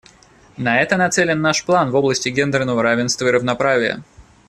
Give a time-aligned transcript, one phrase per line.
[0.57, 4.01] На это нацелен наш план в области гендерного равенства и равноправия.